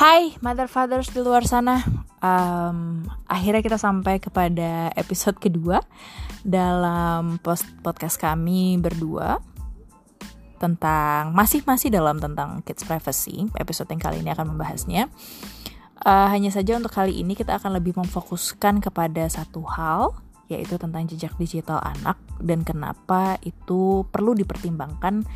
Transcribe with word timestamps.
Hai 0.00 0.32
mother 0.40 0.64
fathers 0.64 1.12
di 1.12 1.20
luar 1.20 1.44
sana. 1.44 1.84
Um, 2.24 3.04
Akhirnya 3.28 3.60
kita 3.60 3.76
sampai 3.76 4.16
kepada 4.16 4.88
episode 4.96 5.36
kedua 5.36 5.84
Dalam 6.40 7.36
post 7.44 7.68
podcast 7.84 8.16
kami 8.16 8.80
berdua 8.80 9.44
Tentang 10.56 11.36
Masih-masih 11.36 11.92
dalam 11.92 12.16
tentang 12.16 12.64
kids 12.64 12.80
privacy. 12.88 13.44
Episode 13.60 13.92
yang 13.92 14.00
kali 14.00 14.24
ini 14.24 14.32
akan 14.32 14.56
membahasnya. 14.56 15.12
Uh, 16.00 16.32
Hanya 16.32 16.48
saja 16.48 16.80
untuk 16.80 16.96
kali 16.96 17.20
ini 17.20 17.36
kita 17.36 17.60
akan 17.60 17.76
lebih 17.76 17.92
memfokuskan 18.00 18.80
kepada 18.80 19.28
satu 19.28 19.68
hal 19.68 20.16
Yaitu 20.48 20.80
tentang 20.80 21.12
jejak 21.12 21.36
digital 21.36 21.76
anak 21.76 22.16
Dan 22.40 22.64
kenapa 22.64 23.36
itu 23.44 24.08
perlu 24.08 24.32
dipertimbangkan 24.32 25.28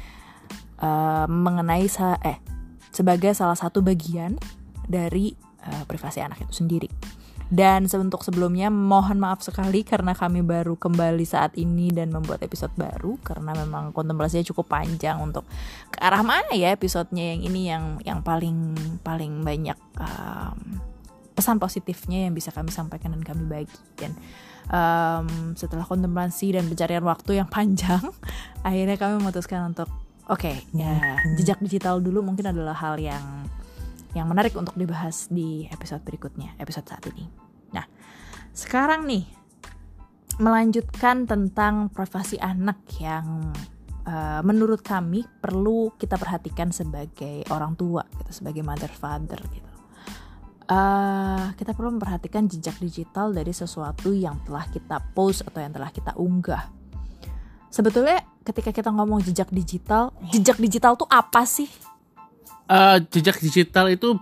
uh, 0.80 1.28
Mengenai 1.28 1.84
eh 2.24 2.53
sebagai 2.94 3.34
salah 3.34 3.58
satu 3.58 3.82
bagian 3.82 4.38
dari 4.86 5.34
uh, 5.66 5.82
privasi 5.84 6.22
anak 6.22 6.46
itu 6.46 6.64
sendiri. 6.64 6.88
Dan 7.44 7.84
untuk 7.86 8.24
sebelumnya 8.24 8.72
mohon 8.72 9.20
maaf 9.20 9.44
sekali 9.44 9.84
karena 9.84 10.16
kami 10.16 10.40
baru 10.40 10.80
kembali 10.80 11.28
saat 11.28 11.52
ini 11.60 11.92
dan 11.92 12.08
membuat 12.08 12.40
episode 12.40 12.72
baru 12.72 13.20
karena 13.20 13.52
memang 13.52 13.92
kontemplasinya 13.92 14.48
cukup 14.48 14.72
panjang 14.72 15.20
untuk 15.20 15.44
ke 15.92 16.00
arah 16.00 16.24
mana 16.24 16.56
ya 16.56 16.72
episodenya 16.72 17.36
yang 17.36 17.40
ini 17.44 17.60
yang 17.68 17.84
yang 18.00 18.20
paling 18.24 18.72
paling 19.04 19.44
banyak 19.44 19.76
um, 20.00 20.80
pesan 21.36 21.60
positifnya 21.60 22.26
yang 22.26 22.34
bisa 22.34 22.48
kami 22.48 22.72
sampaikan 22.72 23.12
dan 23.12 23.22
kami 23.22 23.44
bagi 23.44 23.78
dan 24.00 24.16
um, 24.72 25.52
setelah 25.52 25.84
kontemplasi 25.84 26.56
dan 26.56 26.64
pencarian 26.64 27.04
waktu 27.04 27.44
yang 27.44 27.48
panjang 27.54 28.02
akhirnya 28.64 28.96
kami 28.96 29.20
memutuskan 29.20 29.68
untuk 29.74 29.92
oke 30.28 30.40
okay, 30.40 30.56
ya 30.72 31.20
jejak 31.36 31.60
digital 31.60 32.00
dulu 32.00 32.24
mungkin 32.24 32.50
adalah 32.50 32.76
hal 32.76 32.96
yang 32.96 33.44
yang 34.14 34.30
menarik 34.30 34.54
untuk 34.54 34.78
dibahas 34.78 35.26
di 35.28 35.66
episode 35.68 36.00
berikutnya, 36.06 36.54
episode 36.62 36.86
saat 36.86 37.02
ini. 37.10 37.26
Nah, 37.74 37.82
sekarang 38.54 39.10
nih 39.10 39.26
melanjutkan 40.38 41.26
tentang 41.26 41.90
privasi 41.90 42.38
anak 42.38 42.78
yang 43.02 43.50
uh, 44.06 44.40
menurut 44.46 44.86
kami 44.86 45.26
perlu 45.42 45.94
kita 45.98 46.14
perhatikan 46.14 46.70
sebagai 46.70 47.42
orang 47.50 47.74
tua, 47.74 48.06
gitu, 48.22 48.30
sebagai 48.30 48.62
mother 48.62 48.90
father 48.90 49.38
gitu. 49.50 49.70
Uh, 50.64 51.52
kita 51.60 51.76
perlu 51.76 52.00
memperhatikan 52.00 52.48
jejak 52.48 52.80
digital 52.80 53.36
dari 53.36 53.52
sesuatu 53.52 54.16
yang 54.16 54.40
telah 54.48 54.64
kita 54.72 54.96
post 55.12 55.44
atau 55.44 55.60
yang 55.60 55.74
telah 55.74 55.92
kita 55.92 56.16
unggah. 56.16 56.70
Sebetulnya 57.68 58.22
ketika 58.44 58.70
kita 58.70 58.92
ngomong 58.92 59.24
jejak 59.24 59.48
digital, 59.48 60.12
jejak 60.28 60.60
digital 60.60 60.94
tuh 60.94 61.08
apa 61.08 61.48
sih? 61.48 61.66
uh, 62.68 62.96
jejak 63.12 63.40
digital 63.40 63.90
itu 63.90 64.16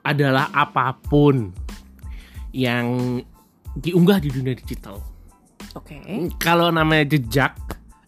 adalah 0.00 0.48
apa 0.56 0.96
pun 0.96 1.52
yang 2.50 3.20
diunggah 3.76 4.18
di 4.18 4.32
dunia 4.32 4.56
digital. 4.56 4.98
Oke. 5.76 6.00
Okay. 6.02 6.26
Kalau 6.40 6.72
namanya 6.72 7.14
jejak, 7.14 7.54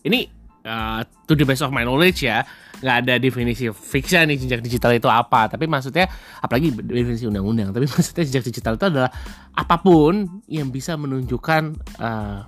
ini 0.03 0.27
uh, 0.67 1.05
to 1.29 1.39
the 1.39 1.47
best 1.47 1.63
of 1.63 1.71
my 1.71 1.87
knowledge 1.87 2.27
ya, 2.27 2.43
nggak 2.83 2.97
ada 3.07 3.15
definisi 3.23 3.71
fixnya 3.71 4.27
nih 4.27 4.41
jejak 4.41 4.65
digital 4.65 4.91
itu 4.97 5.07
apa. 5.07 5.47
Tapi 5.47 5.71
maksudnya, 5.71 6.11
apalagi 6.43 6.75
definisi 6.75 7.29
undang-undang. 7.29 7.71
Tapi 7.71 7.87
maksudnya 7.93 8.25
jejak 8.27 8.45
digital 8.51 8.75
itu 8.75 8.87
adalah 8.89 9.11
apa 9.55 9.77
pun 9.79 10.43
yang 10.51 10.73
bisa 10.73 10.99
menunjukkan 10.99 11.63
uh, 12.03 12.41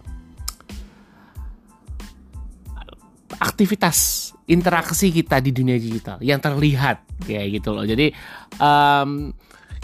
aktivitas 3.41 4.31
interaksi 4.47 5.09
kita 5.09 5.41
di 5.41 5.51
dunia 5.51 5.81
digital 5.81 6.21
yang 6.21 6.39
terlihat 6.39 7.05
kayak 7.25 7.61
gitu 7.61 7.73
loh. 7.73 7.85
Jadi 7.85 8.13
um, 8.61 9.33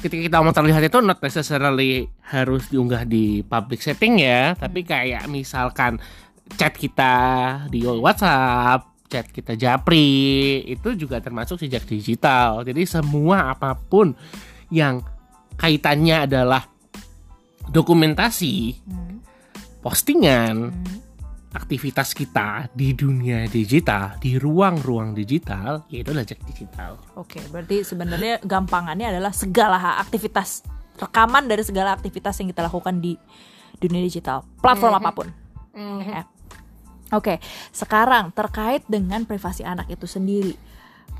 ketika 0.00 0.22
kita 0.28 0.37
mau 0.41 0.53
terlihat 0.53 0.83
itu 0.84 0.99
not 1.00 1.21
necessarily 1.21 2.09
harus 2.28 2.69
diunggah 2.69 3.05
di 3.09 3.41
public 3.44 3.81
setting 3.81 4.21
ya, 4.21 4.53
tapi 4.56 4.84
kayak 4.84 5.28
misalkan 5.28 5.97
chat 6.56 6.77
kita 6.77 7.15
di 7.72 7.84
WhatsApp, 7.84 9.09
chat 9.09 9.27
kita 9.28 9.56
Japri 9.56 10.61
itu 10.69 10.97
juga 10.97 11.21
termasuk 11.21 11.61
jejak 11.65 11.88
digital. 11.88 12.65
Jadi 12.65 12.84
semua 12.84 13.53
apa 13.56 13.77
pun 13.77 14.12
yang 14.69 15.00
kaitannya 15.56 16.28
adalah 16.28 16.65
dokumentasi, 17.71 18.77
hmm. 18.77 19.17
postingan, 19.84 20.72
hmm 20.72 21.09
aktivitas 21.50 22.15
kita 22.15 22.71
di 22.71 22.94
dunia 22.94 23.47
digital, 23.50 24.15
di 24.22 24.38
ruang-ruang 24.38 25.19
digital, 25.19 25.83
yaitu 25.91 26.15
adalah 26.15 26.27
digital. 26.27 26.93
Oke, 27.19 27.43
berarti 27.50 27.83
sebenarnya 27.83 28.38
gampangannya 28.47 29.19
adalah 29.19 29.34
segala 29.34 29.99
aktivitas 29.99 30.62
rekaman 31.00 31.49
dari 31.50 31.66
segala 31.66 31.97
aktivitas 31.97 32.38
yang 32.38 32.55
kita 32.55 32.62
lakukan 32.71 33.03
di 33.03 33.19
dunia 33.81 34.03
digital, 34.05 34.47
platform 34.62 34.94
mm 34.94 35.00
-hmm. 35.00 35.11
apa 35.11 35.16
pun. 35.16 35.28
Mm 35.75 35.83
-hmm. 35.83 36.15
ya. 36.15 36.22
Oke, 37.11 37.43
sekarang 37.75 38.31
terkait 38.31 38.87
dengan 38.87 39.27
privasi 39.27 39.67
anak 39.67 39.91
itu 39.91 40.06
sendiri. 40.06 40.55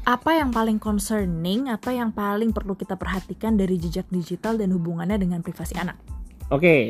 Apa 0.06 0.38
yang 0.38 0.54
paling 0.54 0.78
concerning, 0.78 1.66
apa 1.66 1.91
yang 1.91 2.14
paling 2.14 2.54
perlu 2.54 2.78
kita 2.78 2.94
perhatikan 2.94 3.58
dari 3.58 3.76
jejak 3.76 4.06
digital 4.06 4.54
dan 4.54 4.70
hubungannya 4.70 5.18
dengan 5.18 5.42
privasi 5.42 5.74
anak? 5.74 6.19
Oke, 6.50 6.66
okay, 6.66 6.80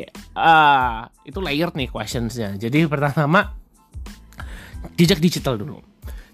uh, 0.41 1.05
itu 1.29 1.37
layered 1.37 1.77
nih 1.77 1.93
questionsnya. 1.93 2.57
Jadi 2.57 2.89
pertama 2.89 3.53
jejak 4.97 5.21
digital 5.21 5.61
dulu. 5.61 5.85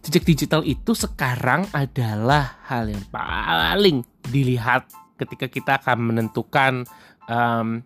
Jejak 0.07 0.23
digital 0.23 0.63
itu 0.63 0.95
sekarang 0.95 1.67
adalah 1.75 2.63
hal 2.71 2.87
yang 2.87 3.03
paling 3.11 4.07
dilihat 4.31 4.87
ketika 5.19 5.51
kita 5.51 5.83
akan 5.83 6.15
menentukan 6.15 6.87
um, 7.27 7.83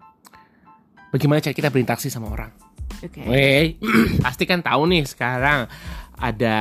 bagaimana 1.08 1.40
cara 1.40 1.56
kita 1.56 1.72
berinteraksi 1.72 2.12
sama 2.12 2.28
orang. 2.28 2.52
Oke. 3.00 3.24
Okay. 3.24 3.80
pasti 4.24 4.44
kan 4.44 4.60
tahu 4.60 4.92
nih 4.92 5.08
sekarang 5.08 5.64
ada 6.20 6.58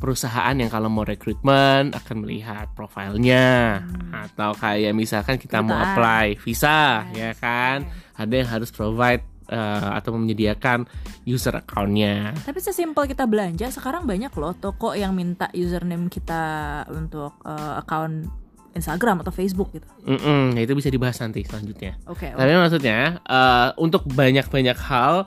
perusahaan 0.00 0.56
yang 0.56 0.72
kalau 0.72 0.88
mau 0.88 1.04
rekrutmen 1.04 1.92
akan 1.92 2.16
melihat 2.24 2.72
profilnya 2.72 3.84
hmm. 3.84 4.32
atau 4.32 4.56
kayak 4.56 4.96
misalkan 4.96 5.36
kita 5.36 5.60
mau 5.60 5.76
apply 5.76 6.40
visa 6.40 7.04
yes. 7.12 7.14
ya 7.14 7.30
kan 7.36 7.84
ada 8.16 8.34
yang 8.34 8.48
harus 8.48 8.72
provide 8.72 9.22
uh, 9.52 9.90
atau 9.98 10.16
menyediakan 10.16 10.86
user 11.26 11.52
accountnya. 11.58 12.32
Tapi 12.40 12.58
sesimpel 12.62 13.10
kita 13.10 13.26
belanja 13.26 13.68
sekarang 13.68 14.06
banyak 14.08 14.32
loh 14.38 14.54
toko 14.56 14.96
yang 14.96 15.12
minta 15.12 15.50
username 15.52 16.08
kita 16.08 16.84
untuk 16.88 17.36
uh, 17.44 17.76
account 17.82 18.30
Instagram 18.70 19.26
atau 19.26 19.34
Facebook 19.34 19.74
gitu. 19.74 19.86
Mm 20.06 20.18
-mm, 20.18 20.42
itu 20.62 20.72
bisa 20.78 20.88
dibahas 20.88 21.18
nanti 21.18 21.42
selanjutnya. 21.42 21.98
Oke. 22.06 22.30
Okay, 22.30 22.38
Tapi 22.38 22.52
maksudnya 22.54 23.18
uh, 23.26 23.74
untuk 23.82 24.06
banyak-banyak 24.06 24.78
hal, 24.78 25.26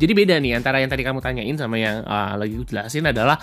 jadi 0.00 0.12
beda 0.16 0.34
nih 0.40 0.56
antara 0.56 0.80
yang 0.80 0.90
tadi 0.90 1.04
kamu 1.04 1.20
tanyain 1.20 1.56
sama 1.60 1.76
yang 1.76 2.02
uh, 2.04 2.34
lagi 2.40 2.56
jelasin 2.64 3.04
adalah 3.04 3.36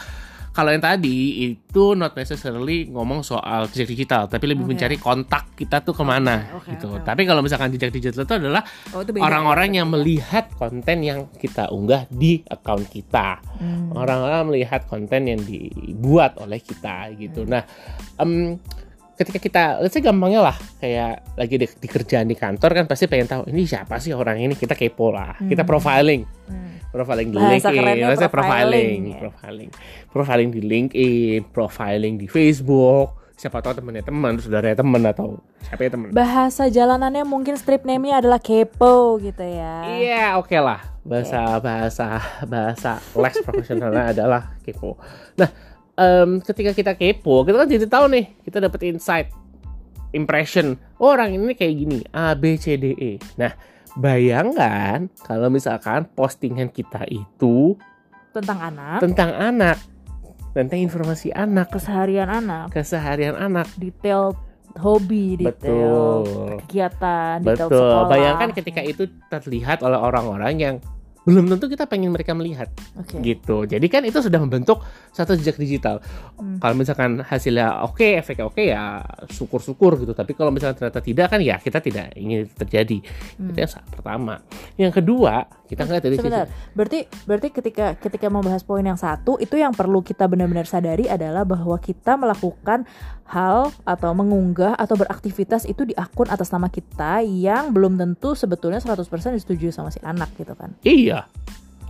kalau 0.52 0.68
yang 0.76 0.84
tadi 0.84 1.48
itu 1.48 1.96
not 1.96 2.12
necessarily 2.12 2.84
ngomong 2.92 3.24
soal 3.24 3.72
jejak 3.72 3.88
digital, 3.96 4.28
tapi 4.28 4.52
lebih 4.52 4.68
okay. 4.68 4.72
mencari 4.76 4.96
kontak 5.00 5.56
kita 5.56 5.80
tuh 5.80 5.96
ke 5.96 6.04
mana 6.04 6.60
okay, 6.60 6.76
gitu. 6.76 6.92
Okay. 6.92 7.08
Tapi 7.08 7.22
kalau 7.24 7.40
misalkan 7.40 7.72
jejak 7.72 7.96
digital 7.96 8.28
itu 8.28 8.36
adalah 8.36 8.60
oh, 8.92 9.00
orang-orang 9.24 9.72
oh, 9.72 9.76
yang 9.80 9.88
melihat 9.88 10.52
konten 10.60 11.08
yang 11.08 11.32
kita 11.40 11.72
unggah 11.72 12.04
di 12.12 12.44
account 12.52 12.84
kita, 12.92 13.40
hmm. 13.64 13.96
orang-orang 13.96 14.44
hmm. 14.44 14.50
melihat 14.52 14.82
konten 14.92 15.22
yang 15.32 15.40
dibuat 15.40 16.36
oleh 16.36 16.60
kita 16.60 17.16
gitu. 17.16 17.48
Hmm. 17.48 17.52
Nah, 17.56 17.64
um, 18.20 18.60
ketika 19.22 19.40
kita, 19.40 19.64
let's 19.80 19.94
say 19.94 20.02
gampangnya 20.02 20.42
lah, 20.42 20.58
kayak 20.82 21.22
lagi 21.38 21.56
di, 21.62 21.68
di 21.70 21.88
kerjaan 21.88 22.26
di 22.26 22.34
kantor 22.34 22.84
kan 22.84 22.86
pasti 22.90 23.06
pengen 23.06 23.30
tahu 23.30 23.42
ini 23.54 23.70
siapa 23.70 24.02
sih 24.02 24.12
orang 24.12 24.42
ini, 24.42 24.58
kita 24.58 24.74
kepo 24.74 25.14
lah, 25.14 25.38
hmm. 25.38 25.50
kita 25.54 25.62
profiling. 25.62 26.26
Hmm 26.50 26.72
profiling 26.92 27.30
di 27.32 27.38
Bahasa 27.40 27.72
LinkedIn, 27.72 28.04
profiling, 28.04 28.30
profiling, 28.30 29.02
ya. 29.08 29.20
profiling, 29.24 29.70
profiling 30.12 30.50
di 30.52 30.62
LinkedIn, 30.62 31.40
profiling 31.50 32.16
di 32.20 32.28
Facebook. 32.28 33.18
Siapa 33.40 33.58
tahu 33.58 33.82
temennya 33.82 34.06
teman, 34.06 34.38
saudaranya 34.38 34.78
teman 34.86 35.02
atau 35.02 35.42
siapa 35.66 35.82
ya 35.82 35.90
teman. 35.90 36.14
Bahasa 36.14 36.70
jalanannya 36.70 37.26
mungkin 37.26 37.58
strip 37.58 37.82
name-nya 37.90 38.22
adalah 38.22 38.38
kepo 38.38 39.18
gitu 39.18 39.42
ya. 39.42 39.82
Iya, 39.98 40.26
oke 40.38 40.54
okay 40.54 40.62
lah. 40.62 40.78
Bahasa 41.02 41.58
okay. 41.58 41.66
bahasa 41.66 42.08
bahasa 42.46 42.92
les 43.18 43.36
profesionalnya 43.42 44.04
adalah 44.14 44.54
kepo. 44.62 45.02
Nah, 45.42 45.50
um, 46.02 46.42
ketika 46.42 46.74
kita 46.74 46.92
kepo, 46.98 47.46
kita 47.46 47.62
kan 47.62 47.70
jadi 47.70 47.86
tahu 47.86 48.10
nih, 48.10 48.26
kita 48.42 48.58
dapat 48.58 48.82
insight, 48.90 49.30
impression. 50.18 50.82
Oh, 50.98 51.14
orang 51.14 51.38
ini 51.38 51.54
kayak 51.54 51.74
gini, 51.78 52.00
A, 52.10 52.34
B, 52.34 52.58
C, 52.58 52.74
D, 52.74 52.98
E. 52.98 53.22
Nah, 53.38 53.54
Bayangkan 54.00 55.12
kalau 55.28 55.52
misalkan 55.52 56.08
postingan 56.16 56.72
kita 56.72 57.04
itu 57.12 57.76
tentang 58.32 58.72
anak, 58.72 59.04
tentang 59.04 59.32
anak, 59.36 59.78
tentang 60.56 60.80
informasi 60.80 61.36
anak, 61.36 61.76
keseharian 61.76 62.32
anak, 62.32 62.72
keseharian 62.72 63.36
anak, 63.36 63.68
detail 63.76 64.32
hobi, 64.80 65.36
detail 65.36 66.24
Betul. 66.24 66.64
kegiatan, 66.64 67.44
detail 67.44 67.68
Betul. 67.68 67.80
sekolah. 67.84 68.08
Bayangkan 68.08 68.50
ketika 68.56 68.80
itu 68.80 69.12
terlihat 69.28 69.84
oleh 69.84 70.00
orang-orang 70.00 70.54
yang 70.56 70.76
belum 71.22 71.54
tentu 71.54 71.70
kita 71.70 71.86
pengen 71.86 72.10
mereka 72.10 72.34
melihat 72.34 72.74
Oke. 72.98 73.22
gitu. 73.22 73.70
Jadi 73.70 73.86
kan 73.86 74.02
itu 74.02 74.18
sudah 74.18 74.42
membentuk 74.42 74.82
satu 75.14 75.38
jejak 75.38 75.62
digital. 75.62 76.02
Hmm. 76.42 76.58
Kalau 76.58 76.74
misalkan 76.74 77.22
hasilnya 77.22 77.86
oke, 77.86 78.18
efeknya 78.18 78.50
oke 78.50 78.64
ya 78.66 79.06
syukur-syukur 79.30 80.02
gitu. 80.02 80.18
Tapi 80.18 80.34
kalau 80.34 80.50
misalnya 80.50 80.82
ternyata 80.82 80.98
tidak 80.98 81.28
kan 81.30 81.40
ya 81.46 81.62
kita 81.62 81.78
tidak 81.78 82.18
ingin 82.18 82.50
itu 82.50 82.54
terjadi. 82.58 82.98
Hmm. 83.38 83.54
Itu 83.54 83.58
yang 83.62 83.72
pertama. 83.94 84.36
Yang 84.82 84.94
kedua 84.98 85.46
kita 85.70 85.88
ngeliat 85.88 86.04
dari 86.04 86.16
Sebentar, 86.20 86.46
sisi 86.52 86.76
berarti 86.76 87.00
berarti 87.24 87.48
ketika 87.54 87.86
ketika 87.96 88.28
membahas 88.28 88.60
poin 88.66 88.84
yang 88.84 89.00
satu 89.00 89.40
itu 89.40 89.56
yang 89.56 89.72
perlu 89.72 90.04
kita 90.04 90.28
benar-benar 90.28 90.68
sadari 90.68 91.08
adalah 91.08 91.48
bahwa 91.48 91.80
kita 91.80 92.20
melakukan 92.20 92.84
hal 93.32 93.72
atau 93.88 94.12
mengunggah 94.12 94.76
atau 94.76 95.00
beraktivitas 95.00 95.64
itu 95.64 95.88
di 95.88 95.96
akun 95.96 96.28
atas 96.28 96.52
nama 96.52 96.68
kita 96.68 97.24
yang 97.24 97.72
belum 97.72 97.96
tentu 97.96 98.36
sebetulnya 98.36 98.84
100% 98.84 99.08
disetujui 99.08 99.72
sama 99.72 99.88
si 99.88 100.04
anak 100.04 100.36
gitu 100.36 100.52
kan. 100.52 100.76
iya. 100.84 101.11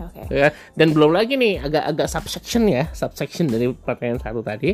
Oke. 0.01 0.21
Ya, 0.33 0.49
dan 0.73 0.97
belum 0.97 1.13
lagi 1.13 1.37
nih 1.37 1.61
agak-agak 1.61 2.07
subsection 2.09 2.65
ya, 2.65 2.89
subsection 2.95 3.45
dari 3.51 3.69
pertanyaan 3.69 4.21
satu 4.21 4.41
tadi. 4.41 4.73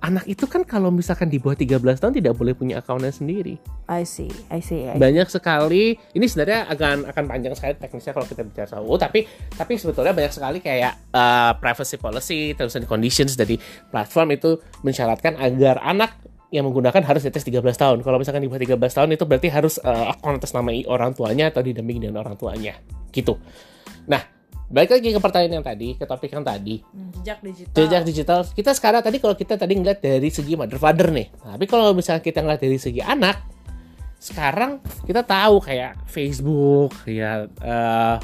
Anak 0.00 0.24
itu 0.24 0.48
kan 0.48 0.64
kalau 0.64 0.88
misalkan 0.88 1.28
di 1.28 1.36
bawah 1.36 1.52
13 1.52 1.76
tahun 2.00 2.16
tidak 2.16 2.32
boleh 2.32 2.56
punya 2.56 2.80
akunnya 2.80 3.12
sendiri. 3.12 3.60
I 3.84 4.08
see, 4.08 4.32
I 4.48 4.64
see. 4.64 4.88
I 4.88 4.96
see. 4.96 5.00
banyak 5.02 5.28
sekali 5.28 5.92
ini 6.16 6.24
sebenarnya 6.24 6.72
akan 6.72 7.12
akan 7.12 7.24
panjang 7.28 7.52
sekali 7.52 7.76
teknisnya 7.76 8.16
kalau 8.16 8.24
kita 8.24 8.40
bicara 8.48 8.64
soal 8.64 8.88
oh, 8.88 8.96
tapi 8.96 9.28
tapi 9.52 9.76
sebetulnya 9.76 10.16
banyak 10.16 10.32
sekali 10.32 10.64
kayak 10.64 11.12
uh, 11.12 11.52
privacy 11.60 12.00
policy 12.00 12.56
terms 12.56 12.80
and 12.80 12.88
conditions 12.88 13.36
dari 13.36 13.60
platform 13.92 14.32
itu 14.32 14.56
mensyaratkan 14.80 15.36
agar 15.36 15.76
anak 15.84 16.16
yang 16.50 16.66
menggunakan 16.66 17.02
harus 17.06 17.22
di 17.22 17.30
atas 17.30 17.46
13 17.46 17.62
tahun. 17.62 17.98
Kalau 18.02 18.18
misalkan 18.18 18.42
di 18.42 18.50
bawah 18.50 18.62
13 18.62 18.78
tahun 18.78 19.08
itu 19.14 19.24
berarti 19.26 19.48
harus 19.50 19.78
uh, 19.82 20.10
akun 20.10 20.38
atas 20.38 20.50
nama 20.50 20.74
orang 20.90 21.14
tuanya 21.14 21.50
atau 21.50 21.62
didampingi 21.62 22.10
dengan 22.10 22.26
orang 22.26 22.34
tuanya. 22.34 22.74
Gitu. 23.14 23.38
Nah, 24.10 24.22
balik 24.66 24.98
lagi 24.98 25.14
ke 25.14 25.20
pertanyaan 25.22 25.62
yang 25.62 25.66
tadi, 25.66 25.94
ke 25.94 26.04
topik 26.06 26.30
yang 26.34 26.42
tadi. 26.42 26.82
Hmm, 26.82 27.10
Jejak 27.22 27.38
digital. 27.42 27.76
Jejak 27.78 28.02
digital 28.02 28.40
kita 28.50 28.70
sekarang 28.74 29.00
tadi 29.02 29.16
kalau 29.22 29.34
kita 29.38 29.54
tadi 29.54 29.72
ngeliat 29.78 30.02
dari 30.02 30.30
segi 30.30 30.58
mother 30.58 30.78
father 30.82 31.14
nih. 31.14 31.30
Tapi 31.30 31.64
kalau 31.70 31.94
misalnya 31.94 32.22
kita 32.22 32.42
ngeliat 32.42 32.62
dari 32.62 32.78
segi 32.82 32.98
anak, 32.98 33.36
sekarang 34.18 34.82
kita 35.06 35.22
tahu 35.22 35.62
kayak 35.62 36.02
Facebook, 36.10 36.92
ya 37.06 37.46
eh, 37.46 38.16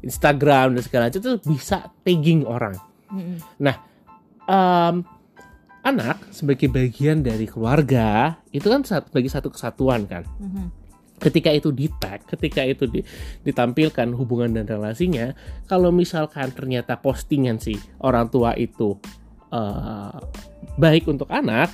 Instagram 0.00 0.76
dan 0.76 0.82
segala 0.82 1.02
macam 1.12 1.20
itu 1.20 1.32
bisa 1.44 1.92
tagging 2.00 2.48
orang. 2.48 2.76
Mm-mm. 3.12 3.38
Em, 4.46 5.02
anak 5.86 6.18
sebagai 6.34 6.66
bagian 6.66 7.22
dari 7.22 7.46
keluarga 7.46 8.42
itu 8.50 8.66
kan 8.66 8.82
sebagai 8.82 9.30
satu 9.30 9.54
kesatuan 9.54 10.10
kan. 10.10 10.26
Mhm. 10.42 10.66
Ketika 11.16 11.48
itu 11.48 11.72
di 11.72 11.88
tag, 11.96 12.28
ketika 12.28 12.60
itu 12.60 12.84
di- 12.84 13.06
ditampilkan 13.40 14.12
hubungan 14.12 14.52
dan 14.52 14.68
relasinya, 14.68 15.32
kalau 15.64 15.88
misalkan 15.88 16.52
ternyata 16.52 17.00
postingan 17.00 17.56
si 17.56 17.78
orang 18.04 18.28
tua 18.28 18.52
itu 18.52 19.00
eh, 19.48 20.16
baik 20.76 21.08
untuk 21.08 21.30
anak, 21.32 21.72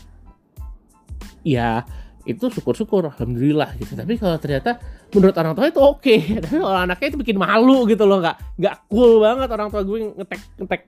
ya 1.42 1.82
itu 2.22 2.46
syukur-syukur 2.50 3.10
alhamdulillah 3.10 3.74
gitu. 3.78 3.98
Tapi 3.98 4.14
kalau 4.18 4.38
ternyata 4.38 4.78
menurut 5.10 5.34
orang 5.34 5.52
tua 5.58 5.66
itu 5.70 5.80
oke. 5.82 6.16
Tapi 6.44 6.56
kalau 6.62 6.78
anaknya 6.78 7.06
itu 7.10 7.18
bikin 7.18 7.36
malu 7.38 7.84
gitu 7.90 8.06
loh 8.06 8.22
nggak 8.22 8.58
nggak 8.58 8.76
cool 8.86 9.22
banget 9.22 9.48
orang 9.50 9.68
tua 9.70 9.82
gue 9.82 9.98
ngetek 10.14 10.40
ngetek 10.62 10.82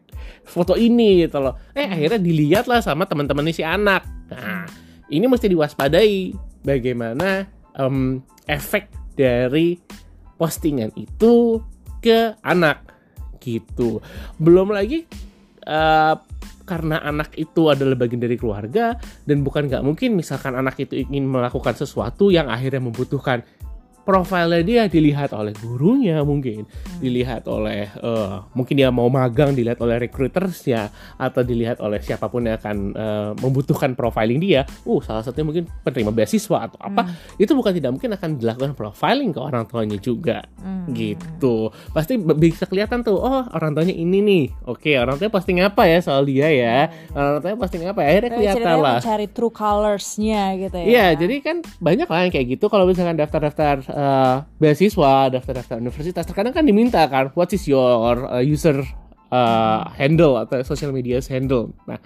foto 0.47 0.75
ini 0.79 1.27
gitu 1.27 1.43
loh. 1.43 1.59
Eh 1.75 1.87
akhirnya 1.91 2.21
dilihat 2.23 2.71
lah 2.71 2.79
sama 2.79 3.05
teman-teman 3.09 3.51
si 3.51 3.67
anak. 3.67 4.07
Nah 4.31 4.67
ini 5.11 5.27
mesti 5.27 5.51
diwaspadai 5.51 6.33
bagaimana 6.63 7.45
em, 7.77 8.23
efek 8.47 8.89
dari 9.19 9.79
postingan 10.39 10.95
itu 10.95 11.59
ke 11.99 12.39
anak 12.43 12.83
gitu. 13.43 13.99
Belum 14.39 14.71
lagi 14.71 15.05
eh, 15.67 16.15
karena 16.65 17.01
anak 17.05 17.37
itu 17.37 17.69
adalah 17.69 17.97
bagian 17.97 18.25
dari 18.25 18.41
keluarga 18.41 18.97
dan 19.29 19.45
bukan 19.45 19.69
nggak 19.69 19.85
mungkin 19.85 20.17
misalkan 20.17 20.57
anak 20.57 20.81
itu 20.81 20.97
ingin 21.05 21.29
melakukan 21.29 21.77
sesuatu 21.77 22.33
yang 22.33 22.49
akhirnya 22.49 22.81
membutuhkan 22.81 23.45
profilnya 24.05 24.61
dia 24.61 24.83
dilihat 24.87 25.33
oleh 25.33 25.57
gurunya 25.57 26.21
mungkin 26.21 26.69
dilihat 27.01 27.49
oleh 27.49 27.89
eh, 27.89 28.35
mungkin 28.53 28.75
dia 28.77 28.93
mau 28.93 29.09
magang 29.09 29.57
dilihat 29.57 29.81
oleh 29.81 29.97
recruitersnya 30.05 30.93
atau 31.17 31.41
dilihat 31.41 31.81
oleh 31.81 31.99
siapa 32.05 32.29
pun 32.29 32.45
yang 32.45 32.61
akan 32.61 32.77
eh, 32.93 33.31
membutuhkan 33.41 33.97
profiling 33.97 34.39
dia. 34.39 34.69
Uh 34.85 35.01
salah 35.01 35.25
satunya 35.25 35.49
mungkin 35.49 35.65
penerima 35.83 36.13
beasiswa 36.13 36.69
atau 36.69 36.79
apa. 36.79 37.09
Itu 37.41 37.57
bukan 37.57 37.73
tidak 37.73 37.91
mungkin 37.97 38.13
akan 38.15 38.31
dilakukan 38.39 38.73
profiling 38.77 39.33
ke 39.33 39.41
orang 39.41 39.65
tuanya 39.65 39.99
juga. 39.99 40.45
Hmm. 40.61 40.93
gitu. 40.93 41.73
Pasti 41.97 42.21
bisa 42.21 42.69
kelihatan 42.69 43.01
tuh 43.01 43.17
oh 43.17 43.45
orang 43.57 43.73
tuanya 43.73 43.97
ini 43.97 44.21
nih. 44.21 44.45
Oke 44.69 45.01
orang 45.01 45.17
tuanya 45.17 45.33
posting 45.33 45.59
apa 45.65 45.83
ya 45.89 45.99
soal 46.05 46.29
dia 46.29 46.49
ya? 46.53 46.93
Orang 47.17 47.41
tuanya 47.41 47.57
posting 47.57 47.83
apa 47.89 48.01
ya? 48.05 48.09
Akhirnya 48.13 48.31
kelihatan 48.37 48.77
lah. 48.81 48.99
mencari 49.01 49.27
true 49.33 49.55
colorsnya 49.55 50.43
gitu 50.61 50.77
ya. 50.77 50.87
Iya, 50.87 51.07
jadi 51.25 51.35
kan 51.41 51.57
banyak 51.81 52.09
lah 52.09 52.21
yang 52.29 52.33
kayak 52.33 52.47
gitu. 52.59 52.69
Kalau 52.69 52.85
misalkan 52.85 53.17
daftar-daftar 53.17 53.94
eh, 53.95 54.37
beasiswa, 54.59 55.31
daftar-daftar 55.31 55.79
universitas, 55.79 56.27
terkadang 56.27 56.51
kan 56.51 56.67
diminta 56.67 57.07
kan, 57.07 57.31
what 57.39 57.55
is 57.55 57.63
your 57.71 58.27
uh, 58.27 58.43
user 58.43 58.83
uh, 59.31 59.87
handle 59.95 60.39
atau 60.43 60.61
social 60.67 60.91
media 60.91 61.23
handle. 61.25 61.71
Nah, 61.87 61.99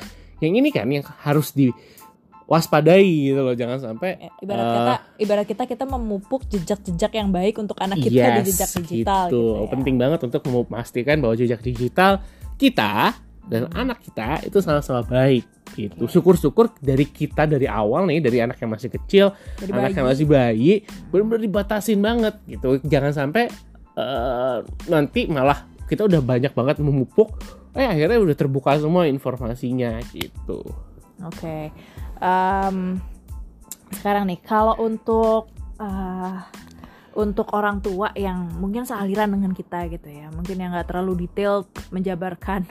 yang 0.44 0.55
ini 0.55 0.69
kan 0.70 0.87
yang 0.87 1.02
harus 1.25 1.50
diwaspadai 1.56 3.32
gitu 3.32 3.40
loh, 3.40 3.56
jangan 3.56 3.81
sampai 3.81 4.31
ibarat 4.44 4.64
kita 4.69 4.94
ibarat 5.19 5.46
kita 5.49 5.62
kita 5.67 5.85
memupuk 5.88 6.46
jejak-jejak 6.46 7.12
yang 7.17 7.29
baik 7.35 7.58
untuk 7.58 7.81
anak 7.81 7.99
kita 7.99 8.38
di 8.38 8.52
jejak 8.52 8.70
digital 8.84 9.25
gitu. 9.29 9.41
gitu, 9.41 9.43
ya. 9.64 9.69
Penting 9.73 9.96
banget 9.99 10.20
untuk 10.23 10.43
memastikan 10.46 11.19
bahwa 11.19 11.34
jejak 11.34 11.61
digital 11.64 12.23
kita 12.61 13.17
dan 13.48 13.66
anak 13.72 14.04
kita 14.04 14.44
itu 14.44 14.60
sama-sama 14.60 15.02
baik 15.08 15.44
gitu. 15.76 16.04
Syukur-syukur 16.08 16.72
dari 16.80 17.08
kita 17.08 17.48
dari 17.48 17.64
awal 17.64 18.04
nih 18.08 18.20
dari 18.20 18.38
anak 18.44 18.60
yang 18.60 18.72
masih 18.72 18.92
kecil, 18.92 19.32
Dari 19.56 19.72
anak 19.72 19.96
yang 19.96 20.06
bayi. 20.06 20.12
masih 20.14 20.26
bayi 20.28 20.72
benar-benar 21.08 21.40
dibatasin 21.42 22.00
banget 22.00 22.34
gitu. 22.44 22.80
Jangan 22.84 23.12
sampai 23.16 23.48
eh, 23.96 24.56
nanti 24.92 25.26
malah 25.28 25.64
kita 25.88 26.04
udah 26.04 26.20
banyak 26.20 26.52
banget 26.52 26.76
memupuk 26.84 27.40
eh 27.72 27.88
akhirnya 27.88 28.20
udah 28.20 28.36
terbuka 28.36 28.76
semua 28.76 29.08
informasinya 29.08 30.00
gitu. 30.12 30.60
Oke. 31.24 31.72
Em, 32.18 32.98
sekarang 33.94 34.28
nih 34.28 34.40
kalau 34.44 34.76
untuk 34.82 35.48
eh, 35.80 36.36
untuk 37.18 37.50
orang 37.50 37.82
tua 37.82 38.14
yang 38.14 38.46
mungkin 38.62 38.86
sealiran 38.86 39.34
dengan 39.34 39.50
kita 39.50 39.90
gitu 39.90 40.06
ya, 40.06 40.30
mungkin 40.30 40.54
yang 40.54 40.70
nggak 40.70 40.86
terlalu 40.86 41.26
detail 41.26 41.66
menjabarkan 41.90 42.62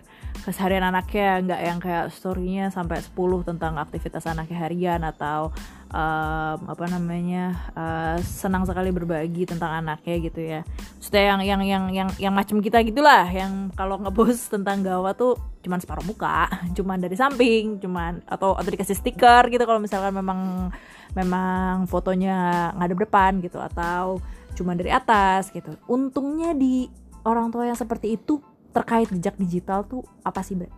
keseharian 0.48 0.88
anaknya, 0.88 1.44
nggak 1.44 1.62
yang 1.68 1.80
kayak 1.84 2.08
storynya 2.16 2.72
sampai 2.72 3.04
10 3.04 3.44
tentang 3.44 3.76
aktivitas 3.76 4.24
anaknya 4.24 4.64
harian 4.64 5.04
atau 5.04 5.52
em, 5.92 6.60
apa 6.64 6.86
namanya 6.88 7.52
eh, 7.76 8.18
senang 8.24 8.64
sekali 8.64 8.96
berbagi 8.96 9.44
tentang 9.44 9.84
anaknya 9.84 10.16
gitu 10.24 10.40
ya. 10.40 10.62
Maksudnya 10.96 11.24
yang 11.36 11.40
yang 11.44 11.62
yang 11.68 11.84
yang 11.92 12.10
yang 12.16 12.34
macam 12.34 12.64
kita 12.64 12.80
gitulah, 12.88 13.28
yang 13.28 13.76
kalau 13.76 14.00
ngepost 14.00 14.48
tentang 14.48 14.88
gawa 14.88 15.12
tuh 15.12 15.36
cuman 15.68 15.84
separuh 15.84 16.08
muka, 16.08 16.48
cuman 16.80 17.04
dari 17.04 17.20
samping, 17.20 17.84
cuman 17.84 18.24
atau 18.24 18.56
atau 18.56 18.70
dikasih 18.72 18.96
stiker 18.96 19.52
gitu 19.52 19.68
kalau 19.68 19.84
misalkan 19.84 20.16
memang 20.16 20.72
memang 21.12 21.92
fotonya 21.92 22.72
ngadep 22.80 23.04
depan 23.04 23.44
gitu 23.44 23.60
atau 23.60 24.24
cuman 24.56 24.80
dari 24.80 24.96
atas 24.96 25.52
gitu. 25.52 25.76
Untungnya 25.92 26.56
di 26.56 26.88
orang 27.28 27.52
tua 27.52 27.68
yang 27.68 27.76
seperti 27.76 28.16
itu 28.16 28.40
terkait 28.78 29.10
jejak 29.10 29.34
digital 29.42 29.82
tuh 29.90 30.06
apa 30.22 30.46
sih, 30.46 30.54
Bre? 30.54 30.70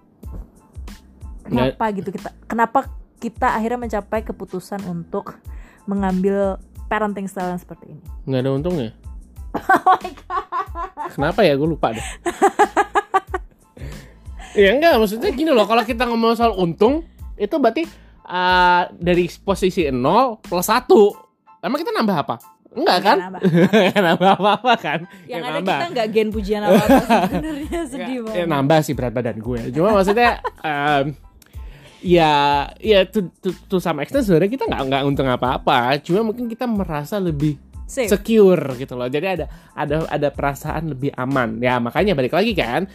Kenapa 1.43 1.91
gitu 1.91 2.09
kita 2.15 2.31
kenapa 2.47 2.87
kita 3.19 3.51
akhirnya 3.51 3.79
mencapai 3.83 4.23
keputusan 4.23 4.79
untuk 4.87 5.35
mengambil 5.83 6.55
parenting 6.87 7.27
style 7.27 7.51
yang 7.51 7.61
seperti 7.61 7.91
ini? 7.91 8.03
nggak 8.23 8.41
ada 8.47 8.51
untungnya. 8.55 8.91
Oh 9.59 9.97
my 9.97 10.11
God. 10.13 11.09
Kenapa 11.17 11.41
ya? 11.41 11.57
Gue 11.57 11.73
lupa 11.73 11.89
deh. 11.89 12.05
ya 14.61 14.77
enggak, 14.77 15.01
maksudnya 15.01 15.33
gini 15.33 15.49
loh. 15.49 15.65
Kalau 15.65 15.81
kita 15.81 16.05
ngomong 16.05 16.37
soal 16.37 16.53
untung, 16.53 17.01
itu 17.33 17.57
berarti 17.57 17.89
uh, 18.29 18.93
dari 18.93 19.25
posisi 19.41 19.89
0 19.89 19.97
plus 20.45 20.69
1. 20.69 20.85
Emang 21.65 21.79
kita 21.81 21.91
nambah 21.91 22.15
apa? 22.15 22.35
Enggak 22.79 22.99
kan? 23.01 23.17
Nambah. 24.07 24.31
Apa-apa 24.33 24.73
kan? 24.75 24.99
Yang 25.23 25.35
Ya, 25.35 25.45
ada 25.45 25.51
nambah. 25.57 25.75
kita 25.75 25.85
nggak 25.91 26.07
gen 26.09 26.27
pujian 26.29 26.61
apa 26.61 26.79
apa 26.79 26.95
sebenarnya 27.27 27.81
sedih 27.85 28.15
Ya, 28.15 28.23
banget. 28.23 28.37
ya, 28.37 28.45
nambah 28.45 28.79
sih 28.81 28.93
berat 28.93 29.11
badan 29.11 29.37
gue. 29.37 29.59
Cuma 29.69 29.87
maksudnya 29.91 30.31
em, 30.59 31.05
ya 31.99 32.33
ya 32.77 32.99
to, 33.03 33.27
to, 33.37 33.51
to 33.67 33.77
some 33.77 33.99
extent 33.99 34.23
sebenarnya 34.23 34.47
kita 34.49 34.63
nggak 34.65 34.81
nggak 34.87 35.03
untung 35.03 35.27
apa-apa. 35.27 35.99
Cuma 35.99 36.23
mungkin 36.23 36.47
kita 36.47 36.63
merasa 36.63 37.17
lebih 37.17 37.59
Safe. 37.83 38.07
secure 38.07 38.77
gitu 38.77 38.93
loh. 38.93 39.05
Jadi 39.05 39.25
ada 39.27 39.45
ada 39.73 40.07
ada 40.07 40.27
perasaan 40.29 40.89
lebih 40.89 41.11
aman. 41.13 41.57
Ya 41.57 41.77
makanya 41.77 42.13
balik 42.13 42.31
lagi 42.31 42.53
kan 42.53 42.87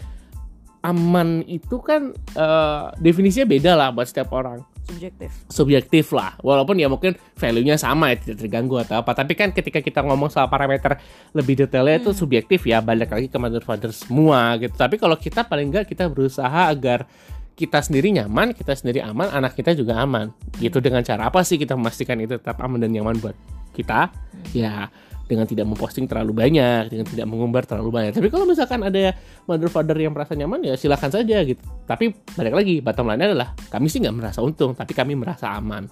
aman 0.81 1.41
itu 1.43 1.81
kan 1.81 2.13
eh, 2.13 2.85
definisinya 2.99 3.47
beda 3.47 3.73
lah 3.73 3.89
buat 3.89 4.05
setiap 4.05 4.29
orang. 4.31 4.61
Subjektif. 4.85 5.31
Subjektif 5.49 6.07
lah. 6.13 6.37
Walaupun 6.41 6.77
ya 6.79 6.87
mungkin 6.87 7.17
value-nya 7.35 7.81
sama 7.81 8.13
ya 8.13 8.21
tidak 8.21 8.45
terganggu 8.45 8.81
atau 8.81 9.01
apa. 9.01 9.17
Tapi 9.17 9.33
kan 9.35 9.51
ketika 9.51 9.81
kita 9.81 10.05
ngomong 10.05 10.29
soal 10.31 10.47
parameter 10.47 11.01
lebih 11.33 11.65
detailnya 11.65 12.01
itu 12.01 12.13
subjektif 12.13 12.65
ya. 12.69 12.85
Balik 12.85 13.13
lagi 13.13 13.29
ke 13.33 13.37
mother 13.41 13.65
father 13.65 13.91
semua 13.91 14.55
gitu. 14.61 14.77
Tapi 14.77 15.01
kalau 15.01 15.17
kita 15.17 15.45
paling 15.45 15.73
enggak 15.73 15.89
kita 15.89 16.07
berusaha 16.07 16.71
agar 16.71 17.09
kita 17.55 17.79
sendiri 17.79 18.11
nyaman, 18.11 18.51
kita 18.51 18.75
sendiri 18.75 18.99
aman, 19.01 19.31
anak 19.31 19.55
kita 19.55 19.73
juga 19.73 19.99
aman. 20.03 20.35
Gitu 20.59 20.79
dengan 20.83 21.03
cara 21.07 21.31
apa 21.31 21.41
sih 21.47 21.57
kita 21.57 21.79
memastikan 21.79 22.19
itu 22.21 22.37
tetap 22.37 22.61
aman 22.61 22.83
dan 22.83 22.91
nyaman 22.93 23.17
buat 23.19 23.37
kita? 23.73 24.11
Ya 24.53 24.91
dengan 25.25 25.49
tidak 25.49 25.65
memposting 25.69 26.05
terlalu 26.05 26.37
banyak, 26.37 26.93
dengan 26.93 27.07
tidak 27.09 27.27
mengumbar 27.29 27.65
terlalu 27.65 27.91
banyak. 27.91 28.13
Tapi 28.13 28.29
kalau 28.29 28.45
misalkan 28.45 28.85
ada 28.85 29.17
mother 29.49 29.73
father 29.73 29.97
yang 29.97 30.13
merasa 30.13 30.37
nyaman 30.37 30.61
ya 30.65 30.75
silahkan 30.77 31.09
saja 31.09 31.41
gitu. 31.43 31.61
Tapi 31.89 32.13
balik 32.37 32.55
lagi, 32.55 32.75
bottom 32.85 33.09
line 33.09 33.25
adalah 33.25 33.57
kami 33.73 33.89
sih 33.89 34.05
nggak 34.05 34.17
merasa 34.17 34.45
untung, 34.45 34.77
tapi 34.77 34.93
kami 34.93 35.17
merasa 35.17 35.53
aman. 35.57 35.89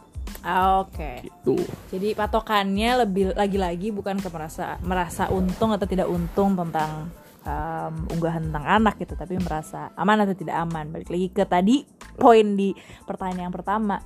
Oke. 0.83 1.23
Gitu. 1.23 1.57
Jadi 1.95 2.09
patokannya 2.19 3.07
lebih 3.07 3.33
lagi-lagi 3.33 3.95
bukan 3.95 4.19
ke 4.19 4.29
merasa 4.29 4.77
merasa 4.83 5.31
untung 5.31 5.71
atau 5.71 5.87
tidak 5.87 6.11
untung 6.11 6.59
tentang 6.59 7.09
um, 7.47 7.95
unggahan 8.11 8.51
tentang 8.51 8.65
anak 8.67 8.99
gitu, 8.99 9.15
tapi 9.15 9.39
merasa 9.39 9.95
aman 9.95 10.27
atau 10.27 10.35
tidak 10.35 10.57
aman. 10.61 10.91
Balik 10.91 11.09
lagi 11.09 11.29
ke 11.31 11.45
tadi 11.47 11.77
poin 12.19 12.59
di 12.59 12.75
pertanyaan 13.07 13.49
yang 13.51 13.55
pertama. 13.55 13.97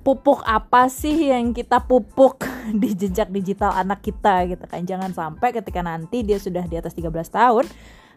Pupuk 0.00 0.40
apa 0.48 0.88
sih 0.88 1.28
yang 1.28 1.52
kita 1.52 1.84
pupuk 1.84 2.40
di 2.80 2.96
jejak 2.96 3.28
digital 3.28 3.76
anak 3.76 4.00
kita 4.00 4.48
gitu 4.48 4.64
kan. 4.64 4.82
Jangan 4.84 5.12
sampai 5.12 5.52
ketika 5.52 5.84
nanti 5.84 6.24
dia 6.24 6.40
sudah 6.40 6.64
di 6.64 6.80
atas 6.80 6.96
13 6.96 7.10
tahun 7.28 7.64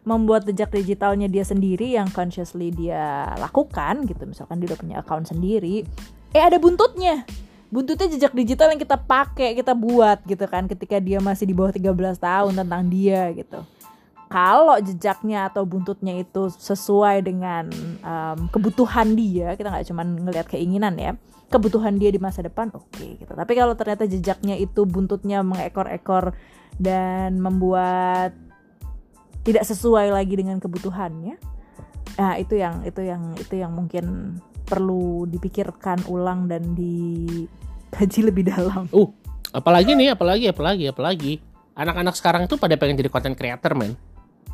membuat 0.03 0.43
jejak 0.43 0.71
digitalnya 0.71 1.31
dia 1.31 1.47
sendiri 1.47 1.95
yang 1.95 2.11
consciously 2.11 2.71
dia 2.71 3.31
lakukan 3.39 4.07
gitu. 4.07 4.23
Misalkan 4.27 4.59
dia 4.59 4.71
udah 4.71 4.79
punya 4.79 4.95
account 4.99 5.31
sendiri, 5.31 5.87
eh 6.35 6.43
ada 6.43 6.59
buntutnya 6.59 7.23
buntutnya 7.73 8.05
jejak 8.05 8.37
digital 8.37 8.69
yang 8.69 8.77
kita 8.77 9.01
pakai 9.01 9.57
kita 9.57 9.73
buat 9.73 10.21
gitu 10.29 10.45
kan 10.45 10.69
ketika 10.69 11.01
dia 11.01 11.17
masih 11.17 11.49
di 11.49 11.57
bawah 11.57 11.73
13 11.73 11.89
tahun 12.21 12.53
tentang 12.53 12.85
dia 12.85 13.33
gitu 13.33 13.65
kalau 14.29 14.77
jejaknya 14.77 15.49
atau 15.49 15.65
buntutnya 15.65 16.21
itu 16.21 16.53
sesuai 16.53 17.25
dengan 17.25 17.73
um, 18.05 18.45
kebutuhan 18.53 19.17
dia 19.17 19.57
kita 19.57 19.73
nggak 19.73 19.89
cuma 19.89 20.05
ngelihat 20.05 20.47
keinginan 20.53 20.93
ya 21.01 21.17
kebutuhan 21.53 21.93
dia 22.01 22.09
di 22.09 22.17
masa 22.17 22.41
depan 22.41 22.73
oke 22.73 22.89
okay, 22.89 23.21
gitu 23.21 23.33
tapi 23.37 23.53
kalau 23.53 23.77
ternyata 23.77 24.09
jejaknya 24.09 24.57
itu 24.57 24.89
buntutnya 24.89 25.45
mengekor-ekor 25.45 26.33
dan 26.81 27.37
membuat 27.37 28.33
tidak 29.45 29.69
sesuai 29.69 30.09
lagi 30.09 30.33
dengan 30.33 30.57
kebutuhannya 30.57 31.37
nah 32.17 32.37
itu 32.41 32.57
yang 32.57 32.81
itu 32.81 33.05
yang 33.05 33.37
itu 33.37 33.53
yang 33.57 33.71
mungkin 33.73 34.37
perlu 34.63 35.27
dipikirkan 35.27 36.07
ulang 36.07 36.47
dan 36.47 36.73
dikaji 36.73 38.19
lebih 38.33 38.49
dalam. 38.49 38.87
Uh, 38.89 39.11
apalagi 39.51 39.93
nih, 39.93 40.15
apalagi, 40.15 40.49
apalagi, 40.49 40.89
apalagi. 40.89 41.33
Anak-anak 41.73 42.15
sekarang 42.17 42.43
tuh 42.45 42.57
pada 42.61 42.77
pengen 42.77 42.97
jadi 42.97 43.09
content 43.09 43.37
creator, 43.37 43.73
men. 43.73 43.93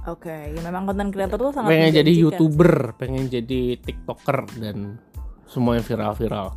Oke, 0.08 0.32
okay, 0.32 0.56
ya 0.56 0.64
memang 0.64 0.88
content 0.88 1.12
creator 1.12 1.36
tuh 1.36 1.52
sangat 1.52 1.76
pengen 1.76 1.92
jadi 1.92 2.12
youtuber, 2.16 2.96
pengen 2.96 3.28
jadi 3.28 3.76
tiktoker 3.84 4.48
dan 4.56 4.96
semua 5.44 5.76
yang 5.76 5.86
viral-viral. 5.86 6.56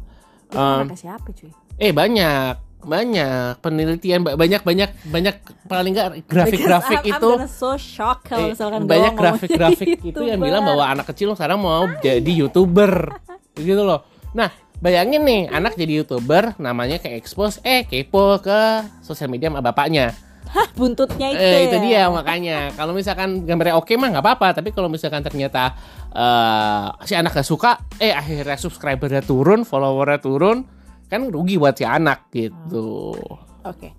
Um, 0.52 0.92
siapa 0.92 1.28
cuy? 1.32 1.50
Eh 1.80 1.90
banyak, 1.90 2.54
banyak 2.82 3.62
penelitian 3.62 4.21
banyak 4.26 4.62
banyak 4.66 4.90
banyak 5.06 5.37
paling 5.71 5.94
enggak 5.94 6.26
grafik-grafik 6.26 7.00
itu. 7.06 7.30
so 7.47 7.78
shock 7.78 8.26
kalau 8.26 8.50
eh, 8.50 8.59
misalkan 8.59 8.80
banyak 8.85 9.14
grafik-grafik 9.14 9.88
itu 10.11 10.23
yang 10.23 10.42
bilang 10.42 10.66
bahwa 10.66 10.85
anak 10.90 11.06
kecil 11.14 11.32
sekarang 11.38 11.62
mau 11.62 11.87
jadi 12.02 12.32
youtuber. 12.44 13.16
Gitu 13.54 13.82
loh. 13.82 14.02
Nah 14.35 14.50
bayangin 14.82 15.23
nih 15.23 15.42
anak 15.47 15.78
jadi 15.78 16.02
youtuber 16.02 16.59
namanya 16.59 16.99
ke 16.99 17.14
expose 17.14 17.62
eh 17.62 17.87
kepo 17.87 18.42
ke 18.42 18.82
sosial 19.06 19.30
media 19.30 19.47
sama 19.47 19.62
bapaknya 19.62 20.11
Hah, 20.52 20.68
buntutnya 20.76 21.32
itu 21.32 21.40
eh, 21.40 21.52
ya? 21.52 21.61
itu 21.64 21.76
dia 21.88 22.02
makanya 22.12 22.76
kalau 22.76 22.92
misalkan 22.92 23.49
gambarnya 23.49 23.73
oke 23.73 23.88
mah 23.97 24.12
nggak 24.12 24.25
apa-apa 24.25 24.61
tapi 24.61 24.68
kalau 24.76 24.92
misalkan 24.92 25.25
ternyata 25.25 25.73
uh, 26.12 26.92
si 27.09 27.16
anak 27.16 27.32
gak 27.32 27.49
suka 27.49 27.80
eh 27.97 28.12
akhirnya 28.12 28.61
subscribernya 28.61 29.25
turun 29.25 29.64
followernya 29.64 30.21
turun 30.21 30.68
kan 31.09 31.32
rugi 31.32 31.56
buat 31.56 31.73
si 31.73 31.88
anak 31.88 32.28
gitu 32.37 33.16
oke 33.64 33.64
okay. 33.64 33.92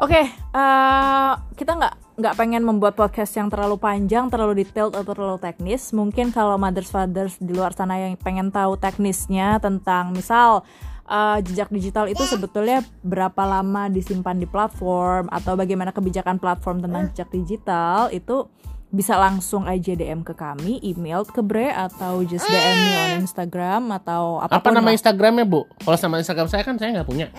Oke, 0.00 0.16
okay, 0.16 0.32
uh, 0.56 1.36
kita 1.60 1.76
nggak 1.76 1.94
nggak 2.24 2.34
pengen 2.40 2.64
membuat 2.64 2.96
podcast 2.96 3.36
yang 3.36 3.52
terlalu 3.52 3.76
panjang, 3.76 4.32
terlalu 4.32 4.64
detailed 4.64 4.96
atau 4.96 5.12
terlalu 5.12 5.36
teknis. 5.36 5.92
Mungkin 5.92 6.32
kalau 6.32 6.56
mothers 6.56 6.88
fathers 6.88 7.36
di 7.36 7.52
luar 7.52 7.76
sana 7.76 8.00
yang 8.00 8.16
pengen 8.16 8.48
tahu 8.48 8.80
teknisnya 8.80 9.60
tentang 9.60 10.16
misal 10.16 10.64
uh, 11.10 11.38
jejak 11.42 11.68
digital 11.74 12.06
itu 12.06 12.22
sebetulnya 12.22 12.86
berapa 13.02 13.42
lama 13.42 13.90
disimpan 13.90 14.38
di 14.38 14.46
platform 14.46 15.26
atau 15.28 15.58
bagaimana 15.58 15.90
kebijakan 15.90 16.38
platform 16.38 16.86
tentang 16.86 17.10
jejak 17.10 17.28
digital 17.34 18.08
itu 18.14 18.46
bisa 18.90 19.14
langsung 19.14 19.70
aja 19.70 19.94
DM 19.94 20.26
ke 20.26 20.34
kami, 20.34 20.82
email 20.82 21.22
ke 21.22 21.38
Bre 21.46 21.70
atau 21.70 22.26
just 22.26 22.42
DM 22.42 22.74
me 22.74 22.92
on 22.98 23.10
Instagram 23.22 23.94
atau 23.94 24.42
apa 24.42 24.58
Apa 24.58 24.74
nama. 24.74 24.90
Instagramnya 24.90 25.46
Bu? 25.46 25.70
Kalau 25.86 25.94
sama 25.94 26.18
Instagram 26.18 26.50
saya 26.50 26.66
kan 26.66 26.74
saya 26.74 26.98
nggak 26.98 27.06
punya. 27.06 27.30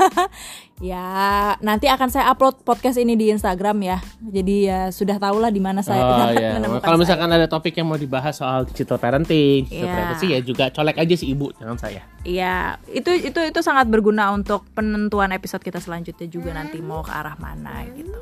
ya 0.92 1.56
nanti 1.64 1.88
akan 1.88 2.08
saya 2.12 2.28
upload 2.28 2.60
podcast 2.60 3.00
ini 3.00 3.16
di 3.16 3.32
Instagram 3.32 3.80
ya. 3.80 3.98
Jadi 4.20 4.68
ya 4.68 4.92
sudah 4.92 5.16
tahu 5.16 5.40
lah 5.40 5.48
di 5.48 5.64
mana 5.64 5.80
saya. 5.80 6.04
Oh 6.04 6.28
iya. 6.36 6.60
Kalau 6.60 7.00
misalkan 7.00 7.32
ada 7.32 7.48
topik 7.48 7.80
yang 7.80 7.88
mau 7.88 7.96
dibahas 7.96 8.36
soal 8.36 8.68
digital 8.68 9.00
parenting, 9.00 9.64
digital 9.64 9.88
yeah. 9.88 9.96
privacy 9.96 10.26
ya 10.36 10.40
juga 10.44 10.68
colek 10.68 11.00
aja 11.00 11.14
si 11.16 11.32
ibu 11.32 11.48
jangan 11.56 11.80
saya. 11.80 12.04
Iya, 12.20 12.76
itu 12.92 13.08
itu 13.16 13.40
itu 13.40 13.60
sangat 13.64 13.88
berguna 13.88 14.28
untuk 14.36 14.68
penentuan 14.76 15.32
episode 15.32 15.64
kita 15.64 15.80
selanjutnya 15.80 16.28
juga 16.28 16.52
nanti 16.52 16.84
mau 16.84 17.00
ke 17.00 17.12
arah 17.16 17.40
mana 17.40 17.80
gitu. 17.96 18.20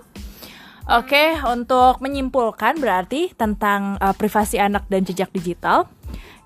Oke, 0.89 1.37
untuk 1.45 2.01
menyimpulkan 2.01 2.81
berarti 2.81 3.37
tentang 3.37 4.01
uh, 4.01 4.17
privasi 4.17 4.57
anak 4.57 4.89
dan 4.89 5.05
jejak 5.05 5.29
digital 5.37 5.85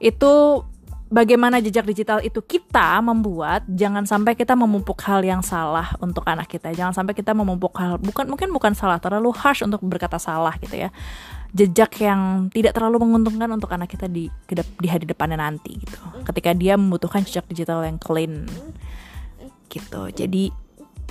itu 0.03 0.67
bagaimana 1.15 1.63
jejak 1.63 1.87
digital 1.87 2.19
itu 2.27 2.43
kita 2.43 2.99
membuat 3.07 3.63
jangan 3.71 4.03
sampai 4.03 4.35
kita 4.35 4.59
memupuk 4.59 4.99
hal 5.07 5.23
yang 5.23 5.47
salah 5.47 5.95
untuk 6.03 6.27
anak 6.27 6.51
kita. 6.51 6.75
Jangan 6.75 6.91
sampai 6.91 7.15
kita 7.15 7.39
memupuk 7.39 7.71
hal 7.79 8.03
bukan 8.03 8.27
mungkin 8.27 8.51
bukan 8.51 8.75
salah 8.75 8.99
terlalu 8.99 9.31
harsh 9.31 9.63
untuk 9.63 9.79
berkata 9.87 10.19
salah 10.19 10.59
gitu 10.59 10.75
ya. 10.75 10.91
Jejak 11.55 12.03
yang 12.03 12.51
tidak 12.51 12.75
terlalu 12.75 13.07
menguntungkan 13.07 13.47
untuk 13.47 13.71
anak 13.71 13.95
kita 13.95 14.11
di 14.11 14.27
di 14.51 14.89
hari 14.91 15.07
depannya 15.07 15.39
nanti 15.39 15.79
gitu. 15.79 16.03
Ketika 16.27 16.51
dia 16.51 16.75
membutuhkan 16.75 17.23
jejak 17.23 17.47
digital 17.47 17.87
yang 17.87 18.03
clean 18.03 18.51
gitu. 19.71 20.11
Jadi 20.11 20.51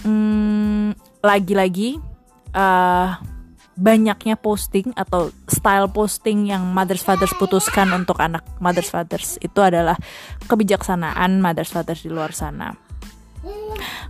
hmm, 0.03 0.99
lagi-lagi 1.23 2.10
uh, 2.55 3.19
banyaknya 3.81 4.35
posting 4.37 4.93
atau 4.93 5.33
style 5.47 5.89
posting 5.89 6.51
yang 6.51 6.67
mothers 6.69 7.01
fathers 7.01 7.31
putuskan 7.39 7.89
untuk 7.95 8.19
anak 8.19 8.45
mothers 8.61 8.91
fathers 8.91 9.39
itu 9.41 9.57
adalah 9.63 9.97
kebijaksanaan 10.45 11.39
mothers 11.41 11.71
fathers 11.71 12.03
di 12.03 12.11
luar 12.11 12.35
sana. 12.35 12.75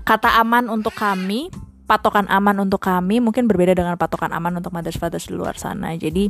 Kata 0.03 0.41
aman 0.43 0.67
untuk 0.67 0.91
kami, 0.91 1.47
patokan 1.87 2.27
aman 2.27 2.67
untuk 2.67 2.83
kami 2.83 3.23
mungkin 3.23 3.47
berbeda 3.47 3.75
dengan 3.77 3.95
patokan 3.95 4.31
aman 4.35 4.59
untuk 4.59 4.75
mothers 4.75 4.99
fathers 4.99 5.27
di 5.27 5.35
luar 5.35 5.55
sana. 5.55 5.95
Jadi 5.95 6.27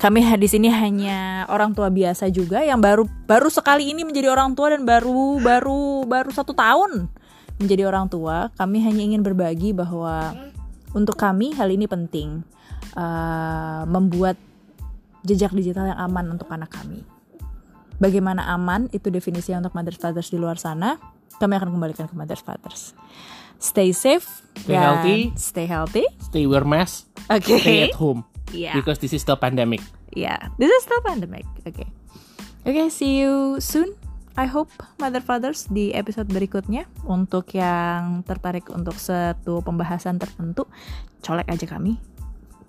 kami 0.00 0.22
di 0.38 0.48
sini 0.50 0.66
hanya 0.70 1.46
orang 1.50 1.74
tua 1.74 1.90
biasa 1.90 2.26
juga 2.30 2.62
yang 2.62 2.82
baru 2.82 3.06
baru 3.26 3.50
sekali 3.50 3.90
ini 3.90 4.02
menjadi 4.02 4.30
orang 4.30 4.54
tua 4.58 4.74
dan 4.74 4.82
baru 4.82 5.38
baru 5.38 6.08
baru 6.10 6.30
satu 6.34 6.56
tahun 6.56 7.06
menjadi 7.58 7.86
orang 7.86 8.10
tua. 8.10 8.50
Kami 8.58 8.82
hanya 8.82 9.02
ingin 9.02 9.22
berbagi 9.22 9.70
bahwa 9.70 10.34
untuk 10.94 11.18
kami 11.18 11.52
hal 11.58 11.68
ini 11.68 11.90
penting 11.90 12.46
uh, 12.96 13.82
membuat 13.84 14.38
jejak 15.26 15.50
digital 15.52 15.90
yang 15.90 15.98
aman 15.98 16.38
untuk 16.38 16.48
anak 16.48 16.70
kami. 16.70 17.02
Bagaimana 17.98 18.46
aman 18.50 18.90
itu 18.90 19.10
definisinya 19.10 19.66
untuk 19.66 19.74
mothers 19.74 19.98
fathers 19.98 20.28
di 20.30 20.38
luar 20.38 20.58
sana. 20.58 20.98
Kami 21.38 21.52
akan 21.58 21.74
kembalikan 21.74 22.06
ke 22.06 22.14
mothers 22.14 22.42
fathers. 22.42 22.94
Stay 23.58 23.90
safe, 23.90 24.26
stay 24.60 24.76
healthy, 24.76 25.18
stay 25.34 25.66
healthy, 25.66 26.04
stay 26.20 26.44
wear 26.44 26.66
mask, 26.66 27.08
okay. 27.30 27.58
stay 27.58 27.76
at 27.90 27.96
home. 27.96 28.22
Yeah. 28.52 28.76
Because 28.76 29.00
this 29.00 29.14
is 29.16 29.22
still 29.24 29.40
pandemic. 29.40 29.80
Yeah, 30.14 30.52
this 30.60 30.70
is 30.70 30.84
still 30.84 31.00
pandemic. 31.02 31.48
Okay. 31.66 31.88
Okay, 32.66 32.86
see 32.92 33.18
you 33.18 33.58
soon. 33.58 33.94
I 34.34 34.46
hope 34.50 34.70
mother 34.98 35.22
fathers 35.22 35.70
di 35.70 35.94
episode 35.94 36.26
berikutnya 36.26 36.90
untuk 37.06 37.54
yang 37.54 38.26
tertarik 38.26 38.66
untuk 38.74 38.98
satu 38.98 39.62
pembahasan 39.62 40.18
tertentu 40.18 40.66
colek 41.22 41.46
aja 41.46 41.66
kami. 41.70 42.02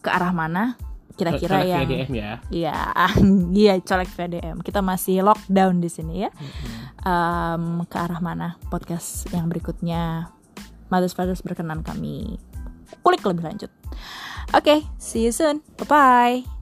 Ke 0.06 0.14
arah 0.14 0.30
mana? 0.30 0.78
Kira-kira 1.18 1.66
yang 1.66 1.88
VDM 1.88 2.12
ya. 2.14 2.32
Iya 2.54 2.78
iya 3.66 3.74
colek 3.82 4.12
VDM 4.14 4.62
kita 4.62 4.86
masih 4.86 5.26
lockdown 5.26 5.82
di 5.82 5.90
sini 5.90 6.28
ya. 6.28 6.32
Um, 7.02 7.82
ke 7.90 7.98
arah 7.98 8.22
mana 8.22 8.62
podcast 8.70 9.26
yang 9.34 9.50
berikutnya? 9.50 10.30
Mothers 10.94 11.18
fathers 11.18 11.42
berkenan 11.42 11.82
kami 11.82 12.38
kulik 13.02 13.26
lebih 13.26 13.42
lanjut. 13.42 13.72
Oke 14.54 14.62
okay, 14.62 14.80
see 15.02 15.26
you 15.26 15.34
soon. 15.34 15.66
Bye 15.82 15.90
bye 15.90 16.55